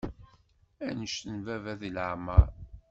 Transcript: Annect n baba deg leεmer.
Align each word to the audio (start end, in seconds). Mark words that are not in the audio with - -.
Annect 0.87 1.23
n 1.33 1.37
baba 1.45 1.73
deg 1.81 1.91
leεmer. 1.95 2.47